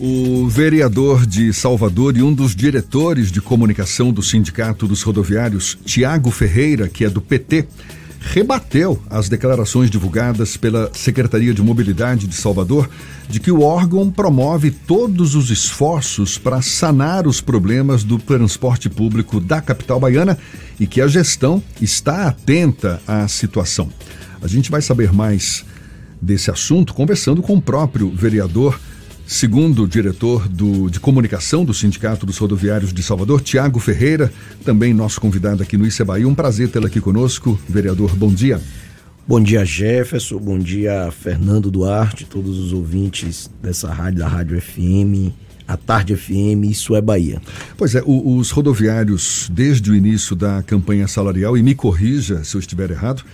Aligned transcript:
O 0.00 0.48
vereador 0.48 1.26
de 1.26 1.52
Salvador 1.52 2.16
e 2.16 2.22
um 2.22 2.32
dos 2.32 2.56
diretores 2.56 3.30
de 3.30 3.40
comunicação 3.40 4.12
do 4.12 4.22
Sindicato 4.22 4.88
dos 4.88 5.02
Rodoviários, 5.02 5.78
Tiago 5.84 6.30
Ferreira, 6.30 6.88
que 6.88 7.04
é 7.04 7.10
do 7.10 7.20
PT, 7.20 7.66
rebateu 8.20 9.00
as 9.10 9.28
declarações 9.28 9.90
divulgadas 9.90 10.56
pela 10.56 10.90
Secretaria 10.94 11.52
de 11.52 11.62
Mobilidade 11.62 12.26
de 12.26 12.34
Salvador 12.34 12.88
de 13.28 13.40
que 13.40 13.50
o 13.50 13.62
órgão 13.62 14.10
promove 14.10 14.70
todos 14.70 15.34
os 15.34 15.50
esforços 15.50 16.38
para 16.38 16.62
sanar 16.62 17.26
os 17.26 17.40
problemas 17.40 18.04
do 18.04 18.18
transporte 18.18 18.88
público 18.88 19.40
da 19.40 19.60
capital 19.60 19.98
baiana 19.98 20.38
e 20.78 20.86
que 20.86 21.00
a 21.00 21.08
gestão 21.08 21.62
está 21.80 22.28
atenta 22.28 23.00
à 23.06 23.26
situação. 23.28 23.88
A 24.40 24.46
gente 24.46 24.70
vai 24.70 24.80
saber 24.80 25.12
mais 25.12 25.64
desse 26.20 26.50
assunto 26.50 26.94
conversando 26.94 27.42
com 27.42 27.56
o 27.56 27.62
próprio 27.62 28.10
vereador. 28.10 28.78
Segundo 29.32 29.84
o 29.84 29.88
diretor 29.88 30.46
do, 30.46 30.90
de 30.90 31.00
comunicação 31.00 31.64
do 31.64 31.72
Sindicato 31.72 32.26
dos 32.26 32.36
Rodoviários 32.36 32.92
de 32.92 33.02
Salvador, 33.02 33.40
Tiago 33.40 33.80
Ferreira, 33.80 34.30
também 34.62 34.92
nosso 34.92 35.18
convidado 35.18 35.62
aqui 35.62 35.74
no 35.74 35.86
Issa 35.86 36.04
Bahia. 36.04 36.28
Um 36.28 36.34
prazer 36.34 36.68
tê-lo 36.68 36.86
aqui 36.86 37.00
conosco. 37.00 37.58
Vereador, 37.66 38.14
bom 38.14 38.30
dia. 38.30 38.60
Bom 39.26 39.40
dia, 39.40 39.64
Jefferson. 39.64 40.36
Bom 40.38 40.58
dia, 40.58 41.10
Fernando 41.10 41.70
Duarte, 41.70 42.26
todos 42.26 42.58
os 42.58 42.74
ouvintes 42.74 43.50
dessa 43.62 43.90
rádio, 43.90 44.18
da 44.18 44.28
Rádio 44.28 44.60
FM, 44.60 45.32
a 45.66 45.78
Tarde 45.78 46.14
FM, 46.14 46.66
isso 46.68 46.94
é 46.94 47.00
Bahia. 47.00 47.40
Pois 47.78 47.94
é, 47.94 48.02
o, 48.04 48.36
os 48.36 48.50
rodoviários, 48.50 49.48
desde 49.50 49.90
o 49.90 49.94
início 49.94 50.36
da 50.36 50.62
campanha 50.62 51.08
salarial, 51.08 51.56
e 51.56 51.62
me 51.62 51.74
corrija 51.74 52.44
se 52.44 52.54
eu 52.54 52.60
estiver 52.60 52.90
errado, 52.90 53.24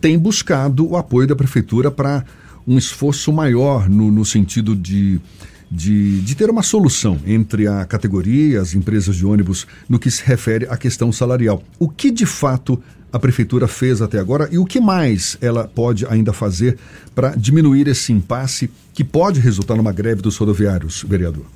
têm 0.00 0.16
buscado 0.16 0.88
o 0.88 0.96
apoio 0.96 1.26
da 1.26 1.34
prefeitura 1.34 1.90
para 1.90 2.24
um 2.70 2.78
esforço 2.78 3.32
maior 3.32 3.90
no, 3.90 4.12
no 4.12 4.24
sentido 4.24 4.76
de, 4.76 5.20
de, 5.68 6.20
de, 6.20 6.36
ter 6.36 6.48
uma 6.48 6.62
solução 6.62 7.18
entre 7.26 7.66
a 7.66 7.84
categoria 7.84 8.60
as 8.60 8.76
empresas 8.76 9.16
de 9.16 9.26
ônibus 9.26 9.66
no 9.88 9.98
que 9.98 10.08
se 10.08 10.22
refere 10.24 10.66
à 10.70 10.76
questão 10.76 11.10
salarial. 11.10 11.64
O 11.80 11.88
que 11.88 12.12
de 12.12 12.24
fato 12.24 12.80
a 13.12 13.18
prefeitura 13.18 13.66
fez 13.66 14.00
até 14.00 14.20
agora 14.20 14.48
e 14.52 14.58
o 14.58 14.64
que 14.64 14.78
mais 14.78 15.36
ela 15.40 15.66
pode 15.66 16.06
ainda 16.06 16.32
fazer 16.32 16.78
para 17.12 17.30
diminuir 17.30 17.88
esse 17.88 18.12
impasse 18.12 18.70
que 18.94 19.02
pode 19.02 19.40
resultar 19.40 19.74
numa 19.74 19.90
greve 19.90 20.22
dos 20.22 20.36
rodoviários, 20.36 21.04
vereador? 21.08 21.46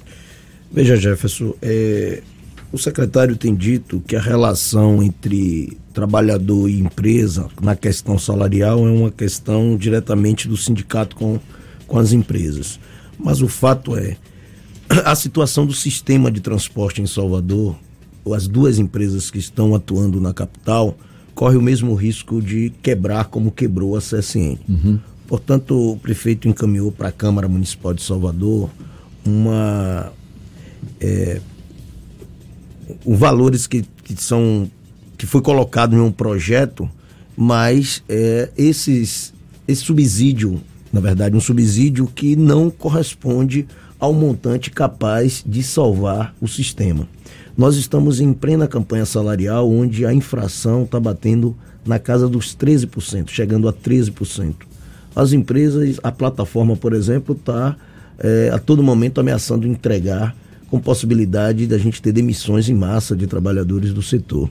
Veja, 0.73 0.97
Jefferson, 0.97 1.55
é, 1.63 2.25
o 2.75 2.79
secretário 2.79 3.37
tem 3.37 3.55
dito 3.55 4.03
que 4.05 4.17
a 4.17 4.21
relação 4.21 5.01
entre 5.01 5.79
trabalhador 5.93 6.69
e 6.69 6.81
empresa 6.81 7.49
na 7.63 7.77
questão 7.77 8.19
salarial 8.19 8.85
é 8.85 8.91
uma 8.91 9.13
questão 9.13 9.77
diretamente 9.77 10.49
do 10.49 10.57
sindicato 10.57 11.15
com, 11.15 11.39
com 11.87 11.99
as 12.01 12.13
empresas. 12.13 12.81
Mas 13.17 13.41
o 13.41 13.47
fato 13.47 13.97
é, 13.97 14.17
a 15.07 15.15
situação 15.15 15.65
do 15.65 15.73
sistema 15.73 16.33
de 16.33 16.41
transporte 16.41 17.01
em 17.01 17.07
Salvador, 17.07 17.77
as 18.35 18.49
duas 18.49 18.81
empresas 18.81 19.31
que 19.31 19.39
estão 19.39 19.73
atuando 19.73 20.21
na 20.21 20.35
capital, 20.35 20.99
corre 21.33 21.57
o 21.57 21.63
mesmo 21.63 21.95
risco 21.95 22.43
de 22.43 22.73
quebrar 22.83 23.27
como 23.27 23.53
quebrou 23.53 23.97
a 23.97 24.01
CSN. 24.01 24.59
Uhum. 24.69 24.99
Portanto, 25.29 25.93
o 25.93 25.97
prefeito 25.97 26.49
encaminhou 26.49 26.91
para 26.91 27.11
a 27.11 27.13
Câmara 27.13 27.47
Municipal 27.47 27.95
de 27.95 28.03
Salvador 28.03 28.69
uma 29.25 30.13
é, 31.01 31.41
os 33.05 33.19
valores 33.19 33.67
que, 33.67 33.83
que 34.03 34.21
são 34.21 34.71
que 35.17 35.27
foi 35.27 35.41
colocado 35.41 35.95
em 35.95 36.01
um 36.01 36.11
projeto, 36.11 36.89
mas 37.37 38.03
é, 38.09 38.51
esses, 38.57 39.33
esse 39.67 39.83
subsídio, 39.83 40.61
na 40.93 41.01
verdade, 41.01 41.37
um 41.37 41.41
subsídio 41.41 42.07
que 42.07 42.37
não 42.37 42.69
corresponde 42.71 43.67
ao 43.99 44.13
montante 44.13 44.71
capaz 44.71 45.43
de 45.47 45.63
salvar 45.63 46.35
o 46.41 46.49
sistema. 46.49 47.09
Nós 47.57 47.77
estamos 47.77 48.21
em 48.21 48.33
plena 48.33 48.67
campanha 48.67 49.07
salarial, 49.07 49.71
onde 49.71 50.05
a 50.05 50.13
infração 50.13 50.83
está 50.83 50.99
batendo 50.99 51.57
na 51.87 51.99
casa 51.99 52.29
dos 52.29 52.57
13%, 52.57 53.31
chegando 53.31 53.69
a 53.69 53.73
13%. 53.73 54.55
As 55.15 55.33
empresas, 55.33 56.01
a 56.03 56.11
plataforma, 56.11 56.77
por 56.77 56.93
exemplo, 56.93 57.37
está 57.39 57.77
é, 58.19 58.51
a 58.53 58.59
todo 58.59 58.83
momento 58.83 59.21
ameaçando 59.21 59.67
entregar 59.67 60.35
com 60.71 60.81
possibilidade 60.81 61.67
da 61.67 61.79
gente 61.79 62.03
ter 62.03 62.13
demissões 62.13 62.69
em 62.69 62.75
massa 62.75 63.15
de 63.17 63.27
trabalhadores 63.27 63.93
do 63.93 64.03
setor. 64.03 64.51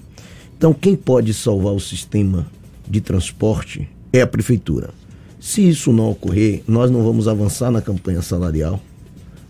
Então, 0.58 0.74
quem 0.74 0.96
pode 0.96 1.34
salvar 1.34 1.74
o 1.74 1.80
sistema 1.80 2.48
de 2.88 3.02
transporte 3.02 3.90
é 4.12 4.22
a 4.22 4.28
prefeitura. 4.28 4.92
Se 5.40 5.68
isso 5.68 5.92
não 5.92 6.12
ocorrer, 6.12 6.64
nós 6.68 6.90
não 6.90 7.04
vamos 7.04 7.28
avançar 7.28 7.70
na 7.70 7.82
campanha 7.82 8.22
salarial, 8.22 8.82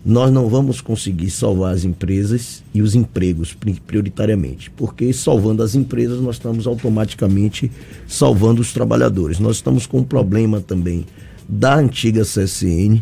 nós 0.04 0.30
não 0.30 0.48
vamos 0.48 0.80
conseguir 0.80 1.30
salvar 1.30 1.72
as 1.74 1.84
empresas 1.84 2.62
e 2.74 2.82
os 2.82 2.94
empregos 2.94 3.56
prioritariamente, 3.86 4.70
porque 4.70 5.12
salvando 5.12 5.62
as 5.62 5.74
empresas 5.74 6.20
nós 6.20 6.36
estamos 6.36 6.66
automaticamente 6.66 7.70
salvando 8.06 8.60
os 8.60 8.72
trabalhadores. 8.72 9.38
Nós 9.38 9.56
estamos 9.56 9.86
com 9.86 10.00
um 10.00 10.04
problema 10.04 10.60
também 10.60 11.06
da 11.48 11.76
antiga 11.76 12.22
CSN, 12.22 13.00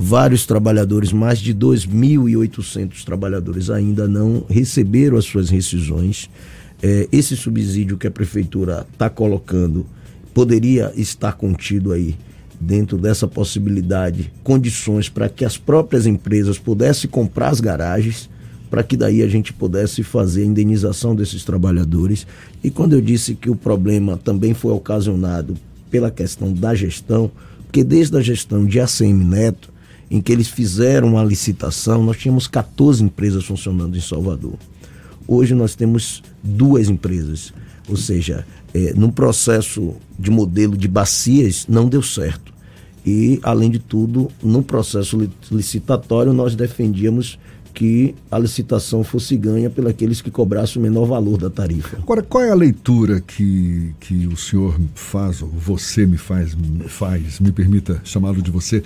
Vários 0.00 0.46
trabalhadores, 0.46 1.12
mais 1.12 1.40
de 1.40 1.52
2.800 1.52 3.02
trabalhadores, 3.02 3.68
ainda 3.68 4.06
não 4.06 4.44
receberam 4.48 5.16
as 5.16 5.24
suas 5.24 5.50
rescisões. 5.50 6.30
É, 6.80 7.08
esse 7.10 7.36
subsídio 7.36 7.98
que 7.98 8.06
a 8.06 8.10
prefeitura 8.10 8.86
está 8.92 9.10
colocando 9.10 9.84
poderia 10.32 10.92
estar 10.96 11.32
contido 11.32 11.90
aí 11.90 12.14
dentro 12.60 12.96
dessa 12.96 13.26
possibilidade, 13.26 14.32
condições 14.44 15.08
para 15.08 15.28
que 15.28 15.44
as 15.44 15.58
próprias 15.58 16.06
empresas 16.06 16.60
pudessem 16.60 17.10
comprar 17.10 17.48
as 17.48 17.60
garagens, 17.60 18.30
para 18.70 18.84
que 18.84 18.96
daí 18.96 19.20
a 19.20 19.28
gente 19.28 19.52
pudesse 19.52 20.04
fazer 20.04 20.42
a 20.42 20.46
indenização 20.46 21.12
desses 21.12 21.42
trabalhadores. 21.44 22.24
E 22.62 22.70
quando 22.70 22.92
eu 22.92 23.00
disse 23.00 23.34
que 23.34 23.50
o 23.50 23.56
problema 23.56 24.16
também 24.16 24.54
foi 24.54 24.72
ocasionado 24.72 25.56
pela 25.90 26.08
questão 26.08 26.52
da 26.52 26.72
gestão, 26.72 27.28
porque 27.64 27.82
desde 27.82 28.16
a 28.16 28.20
gestão 28.20 28.64
de 28.64 28.78
ACM 28.78 29.24
Neto, 29.24 29.76
em 30.10 30.20
que 30.20 30.32
eles 30.32 30.48
fizeram 30.48 31.08
uma 31.08 31.24
licitação, 31.24 32.02
nós 32.02 32.16
tínhamos 32.16 32.46
14 32.46 33.02
empresas 33.02 33.44
funcionando 33.44 33.96
em 33.96 34.00
Salvador. 34.00 34.54
Hoje 35.26 35.54
nós 35.54 35.74
temos 35.74 36.22
duas 36.42 36.88
empresas, 36.88 37.52
ou 37.88 37.96
seja, 37.96 38.46
é, 38.72 38.94
no 38.94 39.12
processo 39.12 39.94
de 40.18 40.30
modelo 40.30 40.76
de 40.76 40.88
bacias 40.88 41.66
não 41.68 41.88
deu 41.88 42.02
certo. 42.02 42.52
E, 43.04 43.38
além 43.42 43.70
de 43.70 43.78
tudo, 43.78 44.28
no 44.42 44.62
processo 44.62 45.30
licitatório, 45.50 46.32
nós 46.32 46.54
defendíamos 46.54 47.38
que 47.72 48.14
a 48.30 48.38
licitação 48.38 49.04
fosse 49.04 49.36
ganha 49.36 49.70
pelos 49.70 50.20
que 50.20 50.30
cobrassem 50.30 50.80
o 50.80 50.82
menor 50.82 51.06
valor 51.06 51.38
da 51.38 51.48
tarifa. 51.48 51.96
Agora, 51.98 52.22
qual 52.22 52.42
é 52.42 52.50
a 52.50 52.54
leitura 52.54 53.20
que, 53.20 53.94
que 54.00 54.26
o 54.26 54.36
senhor 54.36 54.78
faz, 54.94 55.42
ou 55.42 55.48
você 55.48 56.04
me 56.04 56.16
faz, 56.16 56.56
faz 56.88 57.38
me 57.38 57.52
permita 57.52 58.00
chamá-lo 58.02 58.42
de 58.42 58.50
você, 58.50 58.82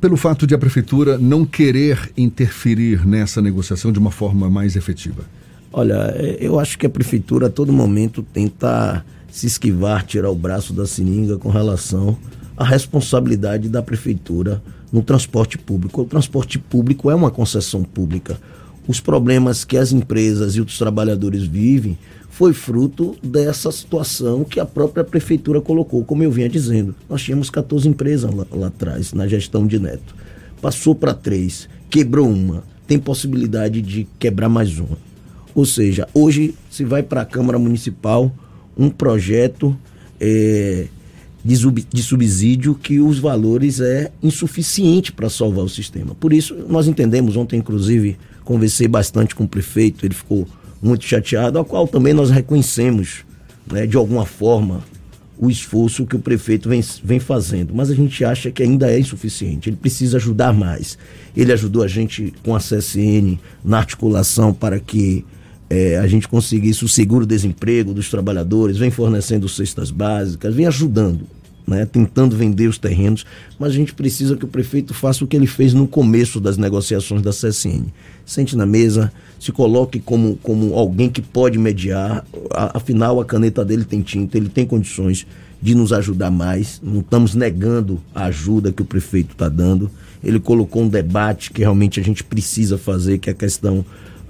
pelo 0.00 0.16
fato 0.16 0.46
de 0.46 0.54
a 0.54 0.58
prefeitura 0.58 1.18
não 1.18 1.44
querer 1.44 2.12
interferir 2.16 3.06
nessa 3.06 3.42
negociação 3.42 3.92
de 3.92 3.98
uma 3.98 4.10
forma 4.10 4.48
mais 4.48 4.76
efetiva? 4.76 5.24
Olha, 5.72 6.12
é, 6.16 6.38
eu 6.40 6.58
acho 6.58 6.78
que 6.78 6.86
a 6.86 6.90
prefeitura 6.90 7.46
a 7.46 7.50
todo 7.50 7.72
momento 7.72 8.22
tenta 8.22 9.04
se 9.30 9.46
esquivar, 9.46 10.04
tirar 10.04 10.30
o 10.30 10.34
braço 10.34 10.72
da 10.72 10.86
seringa 10.86 11.36
com 11.36 11.50
relação 11.50 12.16
à 12.56 12.64
responsabilidade 12.64 13.68
da 13.68 13.82
prefeitura 13.82 14.62
no 14.92 15.02
transporte 15.02 15.58
público. 15.58 16.02
O 16.02 16.06
transporte 16.06 16.58
público 16.58 17.10
é 17.10 17.14
uma 17.14 17.30
concessão 17.30 17.82
pública. 17.82 18.40
Os 18.86 19.00
problemas 19.00 19.64
que 19.64 19.76
as 19.76 19.92
empresas 19.92 20.56
e 20.56 20.60
os 20.60 20.78
trabalhadores 20.78 21.44
vivem 21.44 21.98
foi 22.28 22.52
fruto 22.52 23.16
dessa 23.22 23.72
situação 23.72 24.44
que 24.44 24.60
a 24.60 24.66
própria 24.66 25.02
prefeitura 25.02 25.60
colocou, 25.60 26.04
como 26.04 26.22
eu 26.22 26.30
vinha 26.30 26.48
dizendo. 26.48 26.94
Nós 27.08 27.22
tínhamos 27.22 27.50
14 27.50 27.88
empresas 27.88 28.32
lá, 28.32 28.46
lá 28.50 28.66
atrás, 28.68 29.12
na 29.12 29.26
gestão 29.26 29.66
de 29.66 29.78
Neto. 29.78 30.14
Passou 30.60 30.94
para 30.94 31.14
três, 31.14 31.68
quebrou 31.90 32.28
uma, 32.28 32.62
tem 32.86 32.98
possibilidade 32.98 33.82
de 33.82 34.06
quebrar 34.18 34.48
mais 34.48 34.78
uma. 34.78 34.98
Ou 35.54 35.64
seja, 35.64 36.08
hoje 36.14 36.54
se 36.70 36.84
vai 36.84 37.02
para 37.02 37.22
a 37.22 37.24
Câmara 37.24 37.58
Municipal 37.58 38.32
um 38.76 38.88
projeto 38.88 39.76
é, 40.20 40.86
de, 41.44 41.56
de 41.92 42.02
subsídio 42.02 42.74
que 42.74 43.00
os 43.00 43.18
valores 43.18 43.80
é 43.80 44.12
insuficiente 44.22 45.12
para 45.12 45.28
salvar 45.28 45.64
o 45.64 45.68
sistema. 45.68 46.14
Por 46.14 46.32
isso, 46.32 46.54
nós 46.68 46.86
entendemos, 46.86 47.36
ontem 47.36 47.58
inclusive 47.58 48.16
conversei 48.44 48.86
bastante 48.86 49.34
com 49.34 49.44
o 49.44 49.48
prefeito, 49.48 50.06
ele 50.06 50.14
ficou 50.14 50.46
muito 50.80 51.04
chateado, 51.04 51.58
ao 51.58 51.64
qual 51.64 51.86
também 51.86 52.12
nós 52.12 52.30
reconhecemos, 52.30 53.24
né, 53.70 53.86
de 53.86 53.96
alguma 53.96 54.24
forma, 54.24 54.82
o 55.38 55.50
esforço 55.50 56.04
que 56.04 56.16
o 56.16 56.18
prefeito 56.18 56.68
vem, 56.68 56.82
vem 57.02 57.20
fazendo. 57.20 57.74
Mas 57.74 57.90
a 57.90 57.94
gente 57.94 58.24
acha 58.24 58.50
que 58.50 58.62
ainda 58.62 58.90
é 58.90 58.98
insuficiente. 58.98 59.68
Ele 59.68 59.76
precisa 59.76 60.16
ajudar 60.16 60.52
mais. 60.52 60.98
Ele 61.36 61.52
ajudou 61.52 61.82
a 61.82 61.88
gente 61.88 62.32
com 62.42 62.56
a 62.56 62.58
CSN 62.58 63.38
na 63.64 63.78
articulação 63.78 64.52
para 64.52 64.80
que 64.80 65.24
é, 65.70 65.98
a 65.98 66.06
gente 66.06 66.26
conseguisse 66.26 66.84
o 66.84 66.88
seguro-desemprego 66.88 67.92
dos 67.92 68.10
trabalhadores, 68.10 68.78
vem 68.78 68.90
fornecendo 68.90 69.48
cestas 69.48 69.90
básicas, 69.90 70.54
vem 70.54 70.66
ajudando. 70.66 71.20
Né, 71.68 71.84
tentando 71.84 72.34
vender 72.34 72.66
os 72.66 72.78
terrenos, 72.78 73.26
mas 73.58 73.72
a 73.72 73.74
gente 73.74 73.92
precisa 73.92 74.36
que 74.36 74.44
o 74.44 74.48
prefeito 74.48 74.94
faça 74.94 75.22
o 75.22 75.26
que 75.26 75.36
ele 75.36 75.46
fez 75.46 75.74
no 75.74 75.86
começo 75.86 76.40
das 76.40 76.56
negociações 76.56 77.20
da 77.20 77.30
CSN. 77.30 77.86
Sente 78.24 78.56
na 78.56 78.64
mesa, 78.64 79.12
se 79.38 79.52
coloque 79.52 80.00
como, 80.00 80.36
como 80.42 80.74
alguém 80.74 81.10
que 81.10 81.20
pode 81.20 81.58
mediar, 81.58 82.24
afinal 82.50 83.20
a 83.20 83.24
caneta 83.24 83.64
dele 83.64 83.84
tem 83.84 84.00
tinta, 84.00 84.38
ele 84.38 84.48
tem 84.48 84.66
condições 84.66 85.26
de 85.60 85.74
nos 85.74 85.92
ajudar 85.92 86.30
mais, 86.30 86.80
não 86.82 87.00
estamos 87.00 87.34
negando 87.34 88.00
a 88.14 88.26
ajuda 88.26 88.72
que 88.72 88.82
o 88.82 88.84
prefeito 88.84 89.32
está 89.32 89.48
dando. 89.48 89.90
Ele 90.22 90.40
colocou 90.40 90.82
um 90.82 90.88
debate 90.88 91.50
que 91.50 91.60
realmente 91.60 92.00
a 92.00 92.02
gente 92.02 92.24
precisa 92.24 92.78
fazer, 92.78 93.18
que 93.18 93.28
é 93.28 93.32
a 93.32 93.36
questão 93.36 93.84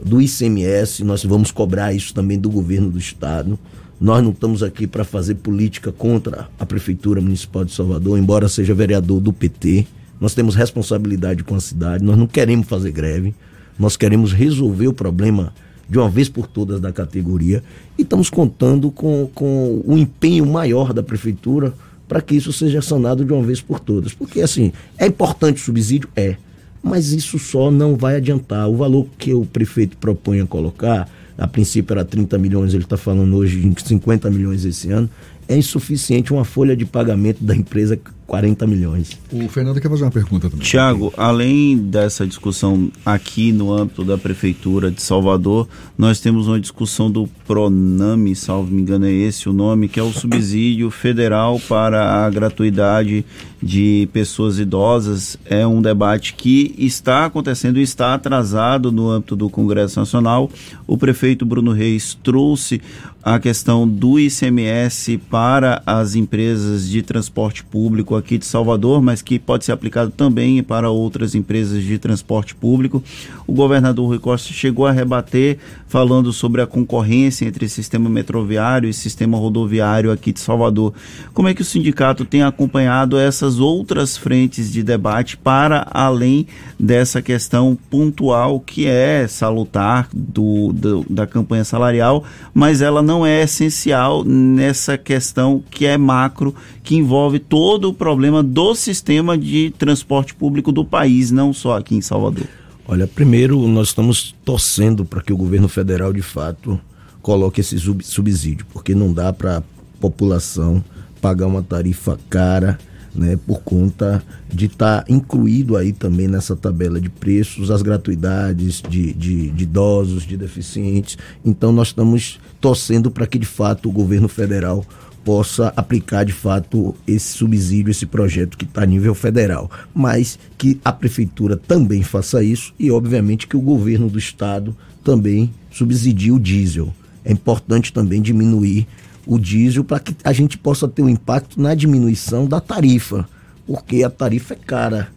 do 0.05 0.21
ICMS, 0.21 1.05
nós 1.05 1.25
vamos 1.25 1.51
cobrar 1.51 1.93
isso 1.93 2.15
também 2.15 2.39
do 2.39 2.49
governo 2.49 2.91
do 2.91 2.99
estado. 2.99 3.59
Nós 4.01 4.23
não 4.23 4.31
estamos 4.31 4.63
aqui 4.63 4.87
para 4.87 5.05
fazer 5.05 5.35
política 5.37 5.91
contra 5.91 6.49
a 6.59 6.65
Prefeitura 6.65 7.21
Municipal 7.21 7.65
de 7.65 7.73
Salvador, 7.73 8.17
embora 8.17 8.49
seja 8.49 8.73
vereador 8.73 9.19
do 9.19 9.33
PT. 9.33 9.87
Nós 10.21 10.35
temos 10.35 10.55
responsabilidade 10.55 11.43
com 11.43 11.57
a 11.57 11.61
cidade, 11.61 12.05
nós 12.05 12.17
não 12.17 12.27
queremos 12.27 12.69
fazer 12.69 12.93
greve, 12.93 13.35
nós 13.79 13.97
queremos 13.97 14.33
resolver 14.33 14.87
o 14.87 14.93
problema 14.93 15.53
de 15.89 15.99
uma 15.99 16.09
vez 16.09 16.29
por 16.29 16.47
todas 16.47 16.81
da 16.81 16.93
categoria 16.93 17.63
e 17.97 18.03
estamos 18.03 18.31
contando 18.31 18.91
com, 18.91 19.29
com 19.35 19.83
o 19.85 19.97
empenho 19.97 20.47
maior 20.47 20.93
da 20.93 21.03
Prefeitura 21.03 21.75
para 22.07 22.21
que 22.21 22.37
isso 22.37 22.53
seja 22.53 22.81
sanado 22.81 23.25
de 23.25 23.33
uma 23.33 23.43
vez 23.43 23.61
por 23.61 23.81
todas. 23.81 24.15
Porque, 24.15 24.41
assim, 24.41 24.73
é 24.97 25.07
importante 25.07 25.61
o 25.61 25.65
subsídio? 25.65 26.09
É. 26.15 26.37
Mas 26.83 27.13
isso 27.13 27.39
só 27.39 27.71
não 27.71 27.97
vai 27.97 28.17
adiantar. 28.17 28.69
O 28.69 28.77
valor 28.77 29.07
que 29.19 29.35
o 29.35 29.45
prefeito 29.45 29.97
propõe 29.97 30.41
a 30.41 30.47
colocar 30.47 31.09
a 31.39 31.47
princípio 31.47 31.95
era 31.95 32.05
30 32.05 32.37
milhões, 32.37 32.75
ele 32.75 32.83
está 32.83 32.97
falando 32.97 33.37
hoje 33.37 33.65
em 33.65 33.73
50 33.75 34.29
milhões 34.29 34.65
esse 34.65 34.91
ano, 34.91 35.09
é 35.49 35.57
insuficiente 35.57 36.33
uma 36.33 36.45
folha 36.45 36.77
de 36.77 36.85
pagamento 36.85 37.43
da 37.43 37.57
empresa 37.57 37.99
40 38.29 38.67
milhões. 38.67 39.19
O 39.33 39.49
Fernando 39.49 39.81
quer 39.81 39.89
fazer 39.89 40.05
uma 40.05 40.11
pergunta 40.11 40.51
também. 40.51 40.67
Tiago, 40.67 41.11
além 41.17 41.79
dessa 41.79 42.27
discussão 42.27 42.93
aqui 43.05 43.51
no 43.51 43.73
âmbito 43.73 44.05
da 44.05 44.19
Prefeitura 44.19 44.91
de 44.91 45.01
Salvador, 45.01 45.67
nós 45.97 46.21
temos 46.21 46.47
uma 46.47 46.61
discussão 46.61 47.11
do 47.11 47.27
Proname, 47.47 48.37
salvo 48.37 48.71
me 48.71 48.83
engano 48.83 49.07
é 49.07 49.11
esse 49.11 49.49
o 49.49 49.53
nome, 49.55 49.89
que 49.89 49.99
é 49.99 50.03
o 50.03 50.13
subsídio 50.13 50.91
federal 50.91 51.59
para 51.59 52.27
a 52.27 52.29
gratuidade 52.29 53.25
de 53.63 54.07
pessoas 54.13 54.59
idosas. 54.59 55.39
É 55.47 55.67
um 55.67 55.81
debate 55.81 56.35
que 56.35 56.75
está 56.77 57.25
acontecendo 57.25 57.79
e 57.79 57.83
está 57.83 58.13
atrasado 58.13 58.93
no 58.93 59.09
âmbito 59.09 59.35
do 59.35 59.49
Congresso 59.49 59.99
Nacional. 59.99 60.51
O 60.87 60.99
prefeito 60.99 61.47
Bruno 61.47 61.73
Reis 61.73 62.13
trouxe 62.23 62.83
a 63.23 63.39
questão 63.39 63.89
do 63.89 64.19
ICMS 64.19 65.19
para 65.31 65.38
as 65.87 66.15
empresas 66.15 66.89
de 66.89 67.03
transporte 67.03 67.65
público 67.65 68.17
aqui 68.17 68.39
de 68.39 68.47
Salvador, 68.47 69.01
mas 69.01 69.23
que 69.23 69.39
pode 69.39 69.65
ser 69.65 69.73
aplicado 69.73 70.11
também 70.11 70.63
para 70.63 70.91
outras 70.91 71.35
empresas 71.35 71.83
de 71.83 71.99
transporte 71.99 72.55
público. 72.55 73.03
O 73.47 73.53
governador 73.53 74.07
Rui 74.09 74.19
Costa 74.19 74.53
chegou 74.53 74.87
a 74.87 74.93
rebater 74.93 75.59
falando 75.87 76.33
sobre 76.33 76.61
a 76.61 76.67
concorrência 76.67 77.47
entre 77.47 77.69
sistema 77.69 78.11
metroviário 78.11 78.89
e 78.89 78.93
sistema 78.93 79.39
rodoviário 79.39 80.11
aqui 80.11 80.33
de 80.33 80.41
Salvador. 80.41 80.93
Como 81.33 81.49
é 81.49 81.55
que 81.55 81.63
o 81.63 81.65
sindicato 81.65 82.25
tem 82.25 82.43
acompanhado 82.43 83.19
essas 83.19 83.59
outras 83.59 84.17
frentes 84.17 84.71
de 84.71 84.83
debate 84.83 85.37
para 85.37 85.87
além 85.91 86.47
dessa 86.79 87.23
questão 87.23 87.77
pontual 87.89 88.61
que 88.61 88.87
é 88.87 89.27
salutar 89.27 90.09
do, 90.13 90.73
do 90.73 91.07
da 91.09 91.27
campanha 91.27 91.65
salarial, 91.65 92.25
mas 92.53 92.83
ela 92.83 93.03
não 93.03 93.25
é 93.25 93.43
essencial 93.43 94.25
nessa 94.25 94.99
questão 94.99 95.28
que 95.71 95.87
é 95.87 95.97
macro, 95.97 96.55
que 96.83 96.97
envolve 96.97 97.39
todo 97.39 97.89
o 97.89 97.95
problema 97.95 98.43
do 98.43 98.75
sistema 98.75 99.37
de 99.37 99.73
transporte 99.79 100.35
público 100.35 100.73
do 100.73 100.85
país, 100.85 101.31
não 101.31 101.53
só 101.53 101.77
aqui 101.77 101.95
em 101.95 102.01
Salvador. 102.01 102.47
Olha, 102.87 103.07
primeiro 103.07 103.67
nós 103.69 103.89
estamos 103.89 104.35
torcendo 104.45 105.05
para 105.05 105.21
que 105.21 105.33
o 105.33 105.37
governo 105.37 105.69
federal 105.69 106.13
de 106.13 106.23
fato 106.23 106.81
coloque 107.21 107.61
esse 107.61 107.79
subsídio, 107.79 108.65
porque 108.73 108.95
não 108.95 109.13
dá 109.13 109.33
para 109.33 109.59
a 109.59 109.63
população 110.01 110.83
pagar 111.21 111.47
uma 111.47 111.63
tarifa 111.63 112.19
cara 112.31 112.79
né, 113.15 113.37
por 113.47 113.61
conta 113.61 114.23
de 114.49 114.67
estar 114.67 115.03
tá 115.03 115.13
incluído 115.13 115.77
aí 115.77 115.93
também 115.93 116.29
nessa 116.29 116.57
tabela 116.57 117.01
de 117.01 117.09
preços 117.09 117.71
as 117.71 117.83
gratuidades 117.83 118.81
de, 118.81 119.13
de, 119.13 119.51
de 119.51 119.65
idosos, 119.65 120.23
de 120.23 120.37
deficientes. 120.37 121.19
Então 121.45 121.73
nós 121.73 121.89
estamos 121.89 122.39
torcendo 122.61 123.11
para 123.11 123.27
que 123.27 123.39
de 123.39 123.47
fato 123.47 123.89
o 123.89 123.93
governo 123.93 124.29
federal 124.29 124.85
possa 125.29 125.75
aplicar 125.77 126.25
de 126.25 126.33
fato 126.33 126.95
esse 127.07 127.35
subsídio, 127.35 127.91
esse 127.91 128.07
projeto 128.07 128.57
que 128.57 128.65
está 128.65 128.85
a 128.85 128.87
nível 128.87 129.15
federal, 129.15 129.71
mas 129.95 130.39
que 130.57 130.81
a 130.83 130.91
prefeitura 130.91 131.55
também 131.55 132.03
faça 132.03 132.43
isso 132.43 132.73
e, 132.79 132.91
obviamente, 132.91 133.47
que 133.47 133.55
o 133.55 133.61
governo 133.61 134.09
do 134.09 134.19
estado 134.19 134.75
também 135.05 135.53
subsidie 135.71 136.33
o 136.33 136.41
diesel. 136.41 136.95
É 137.23 137.31
importante 137.31 137.93
também 137.93 138.23
diminuir 138.23 138.87
o 139.27 139.39
diesel 139.39 139.85
para 139.85 140.01
que 140.01 140.17
a 140.25 140.33
gente 140.33 140.57
possa 140.57 140.89
ter 140.89 141.03
um 141.03 141.11
impacto 141.11 141.61
na 141.61 141.75
diminuição 141.75 142.47
da 142.47 142.59
tarifa, 142.59 143.29
porque 143.67 144.03
a 144.03 144.09
tarifa 144.09 144.55
é 144.55 144.57
cara. 144.57 145.09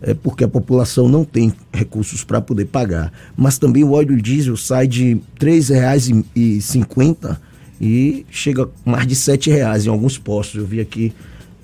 É 0.00 0.14
porque 0.14 0.44
a 0.44 0.48
população 0.48 1.10
não 1.10 1.24
tem 1.24 1.52
recursos 1.74 2.24
para 2.24 2.40
poder 2.40 2.64
pagar. 2.66 3.12
Mas 3.36 3.58
também 3.58 3.84
o 3.84 3.90
óleo 3.90 4.16
diesel 4.22 4.56
sai 4.56 4.86
de 4.86 5.14
R$ 5.14 5.20
3,50 5.38 7.36
e 7.80 8.26
chega 8.30 8.68
mais 8.84 9.06
de 9.06 9.14
R$ 9.14 9.54
reais 9.54 9.86
em 9.86 9.88
alguns 9.88 10.18
postos. 10.18 10.60
Eu 10.60 10.66
vi 10.66 10.80
aqui 10.80 11.12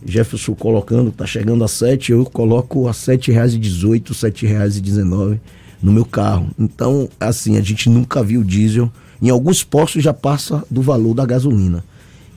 Jefferson 0.06 0.54
colocando, 0.54 1.08
está 1.08 1.26
chegando 1.26 1.64
a 1.64 1.68
7, 1.68 2.12
eu 2.12 2.24
coloco 2.24 2.86
a 2.86 2.90
R$ 2.90 2.96
7,18, 2.96 4.08
R$ 4.08 4.30
7,19 4.30 5.40
no 5.82 5.92
meu 5.92 6.04
carro. 6.04 6.48
Então, 6.58 7.08
assim, 7.18 7.56
a 7.56 7.60
gente 7.60 7.88
nunca 7.88 8.22
viu 8.22 8.42
diesel. 8.42 8.90
Em 9.20 9.30
alguns 9.30 9.62
postos 9.62 10.02
já 10.02 10.12
passa 10.12 10.64
do 10.70 10.82
valor 10.82 11.14
da 11.14 11.24
gasolina. 11.24 11.84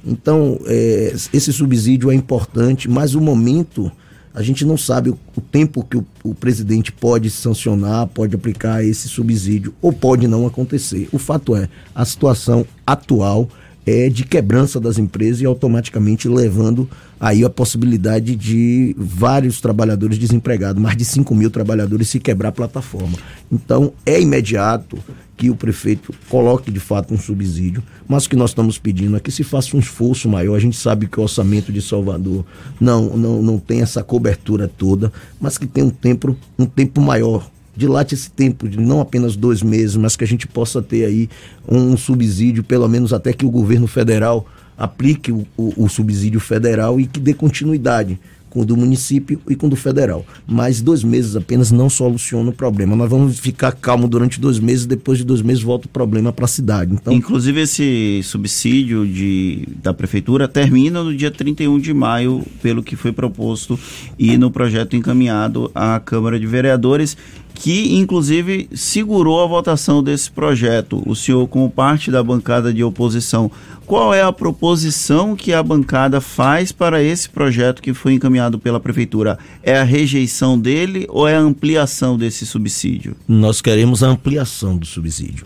Então, 0.06 0.60
é, 0.66 1.14
esse 1.34 1.52
subsídio 1.52 2.10
é 2.10 2.16
importante, 2.16 2.90
mas 2.90 3.14
o 3.14 3.20
momento, 3.20 3.92
a 4.34 4.42
gente 4.42 4.64
não 4.64 4.78
sabe 4.78 5.10
o, 5.10 5.20
o 5.36 5.42
tempo 5.42 5.84
que 5.84 5.98
o, 5.98 6.06
o, 6.24 6.34
presidente 6.34 6.92
pode 6.92 7.30
sancionar, 7.30 8.08
pode 8.08 8.34
aplicar 8.34 8.84
esse 8.86 9.10
subsídio, 9.10 9.74
ou 9.82 9.92
pode 9.92 10.28
não 10.28 10.48
acontecer. 10.48 11.10
O 11.12 11.18
fato 11.18 11.56
é, 11.56 11.68
a 11.94 12.06
situação 12.06 12.66
atual 12.86 13.50
é 13.88 14.10
de 14.10 14.26
quebrança 14.26 14.82
das 14.82 14.98
empresas 14.98 15.40
e 15.40 15.46
automaticamente 15.46 16.28
levando 16.28 16.90
aí 17.18 17.46
a 17.46 17.50
possibilidade 17.50 18.36
de 18.36 18.94
vários 18.98 19.62
trabalhadores 19.62 20.18
desempregados, 20.18 20.82
mais 20.82 20.98
de 20.98 21.06
5 21.06 21.34
mil 21.34 21.50
trabalhadores 21.50 22.10
se 22.10 22.20
quebrar 22.20 22.50
a 22.50 22.52
plataforma. 22.52 23.18
Então 23.50 23.94
é 24.06 24.22
imediato 24.22 24.98
que 25.38 25.50
o 25.50 25.56
prefeito 25.56 26.14
coloque 26.28 26.70
de 26.70 26.82
fato 26.82 27.14
um 27.14 27.18
subsídio, 27.18 27.82
mas 28.08 28.26
o 28.26 28.30
que 28.30 28.36
nós 28.36 28.50
estamos 28.50 28.78
pedindo 28.78 29.16
é 29.16 29.20
que 29.22 29.32
se 29.32 29.44
faça 29.44 29.78
um 29.78 29.80
esforço 29.80 30.28
maior. 30.28 30.56
A 30.56 30.60
gente 30.60 30.76
sabe 30.76 31.08
que 31.08 31.20
o 31.20 31.24
orçamento 31.24 31.72
de 31.72 31.82
Salvador 31.82 32.44
não, 32.82 33.16
não, 33.16 33.42
não 33.42 33.58
tem 33.58 33.82
essa 33.82 34.04
cobertura 34.04 34.68
toda, 34.68 35.14
mas 35.40 35.58
que 35.58 35.66
tem 35.66 35.84
um 35.84 35.90
tempo, 35.90 36.36
um 36.60 36.66
tempo 36.66 37.00
maior 37.00 37.50
dilate 37.78 38.16
esse 38.16 38.30
tempo 38.30 38.68
de 38.68 38.80
não 38.80 39.00
apenas 39.00 39.36
dois 39.36 39.62
meses, 39.62 39.96
mas 39.96 40.16
que 40.16 40.24
a 40.24 40.28
gente 40.28 40.48
possa 40.48 40.82
ter 40.82 41.06
aí 41.06 41.30
um 41.68 41.96
subsídio, 41.96 42.64
pelo 42.64 42.88
menos 42.88 43.14
até 43.14 43.32
que 43.32 43.46
o 43.46 43.50
governo 43.50 43.88
federal 43.88 44.46
aplique 44.78 45.32
o, 45.32 45.46
o, 45.56 45.86
o 45.86 45.90
subsídio 45.90 46.40
federal 46.40 47.00
e 47.00 47.08
que 47.08 47.20
dê 47.20 47.34
continuidade 47.34 48.20
com 48.50 48.62
o 48.62 48.66
do 48.66 48.76
município 48.78 49.40
e 49.50 49.56
com 49.56 49.68
o 49.68 49.70
do 49.70 49.76
federal. 49.76 50.26
Mas 50.48 50.82
dois 50.82 51.04
meses 51.04 51.36
apenas 51.36 51.72
não 51.72 51.90
soluciona 51.90 52.50
o 52.50 52.54
problema. 52.54 52.96
Nós 52.96 53.10
vamos 53.10 53.40
ficar 53.40 53.72
calmo 53.74 54.08
durante 54.08 54.40
dois 54.40 54.60
meses, 54.60 54.86
depois 54.86 55.18
de 55.18 55.24
dois 55.24 55.42
meses 55.42 55.62
volta 55.62 55.86
o 55.86 55.90
problema 55.90 56.32
para 56.32 56.46
a 56.46 56.48
cidade. 56.48 56.94
Então... 56.94 57.14
Inclusive 57.14 57.62
esse 57.62 58.22
subsídio 58.24 59.06
de, 59.06 59.68
da 59.82 59.94
prefeitura 59.94 60.48
termina 60.48 61.04
no 61.04 61.16
dia 61.16 61.30
31 61.30 61.80
de 61.80 61.94
maio, 61.94 62.44
pelo 62.62 62.82
que 62.82 62.96
foi 62.96 63.12
proposto 63.12 63.80
e 64.18 64.38
no 64.38 64.50
projeto 64.50 64.96
encaminhado 64.96 65.70
à 65.76 66.00
Câmara 66.00 66.40
de 66.40 66.48
Vereadores 66.48 67.18
que 67.58 67.96
inclusive 67.96 68.70
segurou 68.74 69.44
a 69.44 69.48
votação 69.48 70.04
desse 70.04 70.30
projeto. 70.30 71.02
O 71.08 71.16
senhor, 71.16 71.48
como 71.48 71.70
parte 71.70 72.12
da 72.12 72.24
bancada 72.24 72.72
de 72.72 72.84
oposição, 72.84 73.52
qual 73.86 74.14
é 74.14 74.22
a 74.22 74.32
proposição 74.32 75.36
que 75.36 75.52
a 75.52 75.64
bancada 75.64 76.22
faz 76.22 76.72
para 76.72 77.02
esse 77.02 77.28
projeto 77.28 77.82
que 77.82 77.96
foi 77.96 78.14
encaminhado 78.14 78.60
pela 78.60 78.80
prefeitura? 78.80 79.40
É 79.64 79.78
a 79.80 79.84
rejeição 79.84 80.58
dele 80.58 81.08
ou 81.10 81.28
é 81.28 81.36
a 81.36 81.40
ampliação 81.40 82.16
desse 82.16 82.46
subsídio? 82.46 83.16
Nós 83.28 83.60
queremos 83.60 84.04
a 84.04 84.08
ampliação 84.08 84.78
do 84.78 84.86
subsídio. 84.86 85.46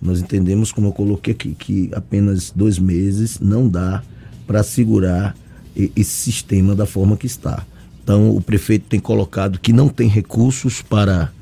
Nós 0.00 0.20
entendemos, 0.20 0.70
como 0.70 0.88
eu 0.88 0.92
coloquei 0.92 1.32
aqui, 1.32 1.56
que 1.58 1.90
apenas 1.94 2.52
dois 2.54 2.78
meses 2.78 3.40
não 3.40 3.66
dá 3.66 4.02
para 4.46 4.62
segurar 4.62 5.34
esse 5.74 6.10
sistema 6.10 6.74
da 6.74 6.84
forma 6.84 7.16
que 7.16 7.26
está. 7.26 7.64
Então, 8.04 8.36
o 8.36 8.42
prefeito 8.42 8.86
tem 8.88 9.00
colocado 9.00 9.58
que 9.58 9.72
não 9.72 9.88
tem 9.88 10.06
recursos 10.06 10.82
para 10.82 11.32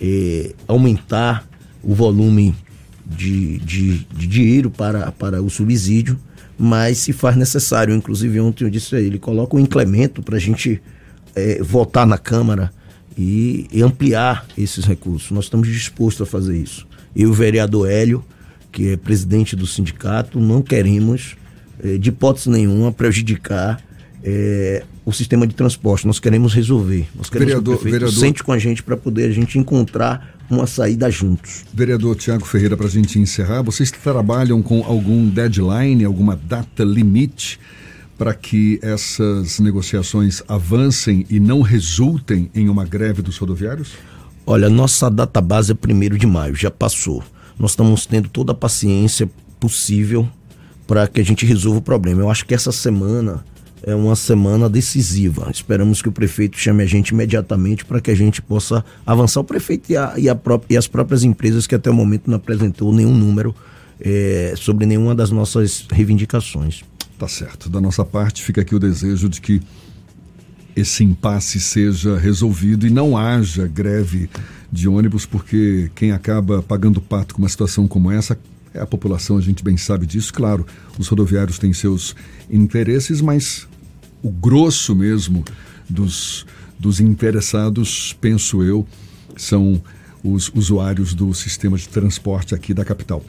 eh, 0.00 0.54
aumentar 0.66 1.46
o 1.82 1.94
volume 1.94 2.54
de, 3.06 3.58
de, 3.58 3.98
de 3.98 4.26
dinheiro 4.26 4.70
para, 4.70 5.12
para 5.12 5.40
o 5.40 5.48
subsídio, 5.48 6.18
mas 6.58 6.98
se 6.98 7.12
faz 7.12 7.36
necessário. 7.36 7.94
Inclusive, 7.94 8.40
ontem 8.40 8.64
eu 8.64 8.70
disse 8.70 8.96
a 8.96 9.00
ele: 9.00 9.18
coloca 9.18 9.56
um 9.56 9.60
incremento 9.60 10.22
para 10.22 10.36
a 10.36 10.40
gente 10.40 10.82
é, 11.34 11.62
votar 11.62 12.06
na 12.06 12.18
Câmara 12.18 12.72
e, 13.16 13.66
e, 13.70 13.82
ampliar 13.82 14.46
esses 14.58 14.84
recursos. 14.84 15.30
Nós 15.30 15.44
estamos 15.44 15.68
dispostos 15.68 16.26
a 16.26 16.30
fazer 16.30 16.56
isso. 16.56 16.86
Eu 17.14 17.28
e 17.28 17.30
o 17.30 17.32
vereador 17.32 17.88
Hélio, 17.88 18.24
que 18.72 18.90
é 18.90 18.96
presidente 18.96 19.54
do 19.54 19.66
sindicato, 19.66 20.40
não 20.40 20.60
queremos, 20.60 21.36
é, 21.82 21.96
de 21.96 22.10
hipótese 22.10 22.50
nenhuma, 22.50 22.90
prejudicar 22.92 23.82
é, 24.22 24.82
o 25.06 25.12
sistema 25.12 25.46
de 25.46 25.54
transporte. 25.54 26.04
Nós 26.04 26.18
queremos 26.18 26.52
resolver. 26.52 27.06
Nós 27.14 27.30
queremos 27.30 27.52
vereador, 27.52 27.78
que 27.78 27.88
o 27.88 27.90
vereador... 27.90 28.12
sente 28.12 28.42
com 28.42 28.50
a 28.50 28.58
gente 28.58 28.82
para 28.82 28.96
poder 28.96 29.30
a 29.30 29.32
gente 29.32 29.56
encontrar 29.56 30.36
uma 30.50 30.66
saída 30.66 31.08
juntos. 31.08 31.64
Vereador 31.72 32.16
Tiago 32.16 32.44
Ferreira, 32.44 32.76
para 32.76 32.86
a 32.86 32.90
gente 32.90 33.16
encerrar, 33.16 33.62
vocês 33.62 33.92
trabalham 33.92 34.60
com 34.60 34.84
algum 34.84 35.28
deadline, 35.28 36.04
alguma 36.04 36.34
data 36.34 36.82
limite 36.82 37.60
para 38.18 38.34
que 38.34 38.80
essas 38.82 39.60
negociações 39.60 40.42
avancem 40.48 41.24
e 41.30 41.38
não 41.38 41.60
resultem 41.62 42.50
em 42.52 42.68
uma 42.68 42.84
greve 42.84 43.22
dos 43.22 43.38
rodoviários? 43.38 43.92
Olha, 44.44 44.68
nossa 44.68 45.08
data 45.08 45.40
base 45.40 45.72
é 45.72 45.74
1 45.74 46.16
de 46.16 46.26
maio, 46.26 46.54
já 46.56 46.70
passou. 46.70 47.22
Nós 47.56 47.72
estamos 47.72 48.06
tendo 48.06 48.28
toda 48.28 48.50
a 48.50 48.54
paciência 48.54 49.30
possível 49.60 50.28
para 50.84 51.06
que 51.06 51.20
a 51.20 51.24
gente 51.24 51.46
resolva 51.46 51.78
o 51.78 51.82
problema. 51.82 52.22
Eu 52.22 52.30
acho 52.30 52.44
que 52.44 52.54
essa 52.54 52.72
semana 52.72 53.44
é 53.86 53.94
uma 53.94 54.16
semana 54.16 54.68
decisiva. 54.68 55.48
Esperamos 55.48 56.02
que 56.02 56.08
o 56.08 56.12
prefeito 56.12 56.58
chame 56.58 56.82
a 56.82 56.86
gente 56.86 57.10
imediatamente 57.10 57.84
para 57.84 58.00
que 58.00 58.10
a 58.10 58.16
gente 58.16 58.42
possa 58.42 58.84
avançar. 59.06 59.40
O 59.40 59.44
prefeito 59.44 59.92
e, 59.92 59.96
a, 59.96 60.14
e, 60.18 60.28
a 60.28 60.36
e, 60.68 60.76
as 60.76 60.88
próprias 60.88 61.22
empresas 61.22 61.68
que 61.68 61.74
até 61.74 61.88
o 61.88 61.94
momento 61.94 62.28
não 62.28 62.36
apresentou 62.36 62.92
nenhum 62.92 63.14
número 63.14 63.54
é, 64.00 64.54
sobre 64.56 64.86
nenhuma 64.86 65.14
das 65.14 65.30
nossas 65.30 65.86
reivindicações. 65.88 66.82
Tá 67.16 67.28
certo. 67.28 67.70
Da 67.70 67.80
nossa 67.80 68.04
parte, 68.04 68.42
fica 68.42 68.60
aqui 68.60 68.74
o 68.74 68.80
desejo 68.80 69.28
de 69.28 69.40
que 69.40 69.62
esse 70.74 71.04
impasse 71.04 71.60
seja 71.60 72.18
resolvido 72.18 72.88
e 72.88 72.90
não 72.90 73.16
haja 73.16 73.68
greve 73.68 74.28
de 74.70 74.88
ônibus, 74.88 75.24
porque 75.24 75.92
quem 75.94 76.10
acaba 76.10 76.60
pagando 76.60 77.00
pato 77.00 77.36
com 77.36 77.40
uma 77.40 77.48
situação 77.48 77.86
como 77.86 78.10
essa 78.10 78.36
é 78.74 78.80
a 78.80 78.86
população, 78.86 79.38
a 79.38 79.40
gente 79.40 79.62
bem 79.62 79.76
sabe 79.76 80.04
disso. 80.06 80.34
Claro, 80.34 80.66
os 80.98 81.06
rodoviários 81.06 81.58
têm 81.58 81.72
seus 81.72 82.14
interesses, 82.50 83.20
mas 83.20 83.66
o 84.26 84.30
grosso 84.30 84.94
mesmo 84.94 85.44
dos, 85.88 86.44
dos 86.78 86.98
interessados, 86.98 88.16
penso 88.20 88.62
eu, 88.62 88.86
são 89.36 89.80
os 90.24 90.50
usuários 90.52 91.14
do 91.14 91.32
sistema 91.32 91.76
de 91.78 91.88
transporte 91.88 92.54
aqui 92.54 92.74
da 92.74 92.84
capital 92.84 93.22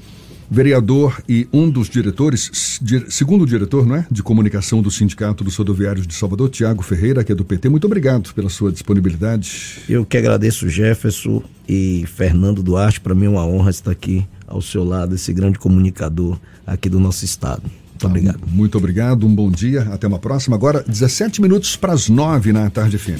vereador 0.49 1.21
e 1.27 1.47
um 1.51 1.69
dos 1.69 1.89
diretores, 1.89 2.79
segundo 3.09 3.45
diretor 3.45 3.85
não 3.85 3.97
é, 3.97 4.07
de 4.09 4.23
comunicação 4.23 4.81
do 4.81 4.89
Sindicato 4.89 5.43
dos 5.43 5.57
Rodoviários 5.57 6.07
de 6.07 6.13
Salvador, 6.13 6.49
Tiago 6.49 6.81
Ferreira, 6.81 7.21
que 7.21 7.33
é 7.33 7.35
do 7.35 7.43
PT. 7.43 7.67
Muito 7.67 7.85
obrigado 7.85 8.33
pela 8.33 8.49
sua 8.49 8.71
disponibilidade. 8.71 9.81
Eu 9.89 10.05
que 10.05 10.17
agradeço, 10.17 10.69
Jefferson 10.69 11.43
e 11.67 12.05
Fernando 12.07 12.63
Duarte. 12.63 13.01
Para 13.01 13.13
mim 13.13 13.25
é 13.25 13.29
uma 13.29 13.45
honra 13.45 13.69
estar 13.71 13.91
aqui 13.91 14.25
ao 14.47 14.61
seu 14.61 14.85
lado, 14.85 15.15
esse 15.15 15.33
grande 15.33 15.59
comunicador 15.59 16.39
aqui 16.65 16.87
do 16.87 16.99
nosso 16.99 17.25
estado. 17.25 17.63
Muito 17.97 18.01
tá, 18.01 18.07
obrigado. 18.07 18.39
Muito 18.47 18.77
obrigado, 18.77 19.27
um 19.27 19.33
bom 19.33 19.49
dia, 19.49 19.81
até 19.91 20.07
uma 20.07 20.19
próxima. 20.19 20.55
Agora, 20.55 20.83
17 20.87 21.41
minutos 21.41 21.75
para 21.75 21.93
as 21.93 22.07
9 22.07 22.53
na 22.53 22.69
tarde 22.69 22.97
fim. 22.97 23.15